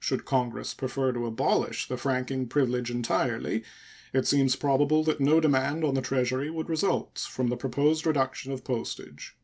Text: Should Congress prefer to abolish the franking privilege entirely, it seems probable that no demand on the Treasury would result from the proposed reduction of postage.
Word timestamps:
Should 0.00 0.24
Congress 0.24 0.72
prefer 0.72 1.12
to 1.12 1.26
abolish 1.26 1.86
the 1.86 1.98
franking 1.98 2.48
privilege 2.48 2.90
entirely, 2.90 3.62
it 4.14 4.26
seems 4.26 4.56
probable 4.56 5.04
that 5.04 5.20
no 5.20 5.38
demand 5.38 5.84
on 5.84 5.92
the 5.92 6.00
Treasury 6.00 6.48
would 6.48 6.70
result 6.70 7.18
from 7.28 7.48
the 7.48 7.58
proposed 7.58 8.06
reduction 8.06 8.52
of 8.52 8.64
postage. 8.64 9.36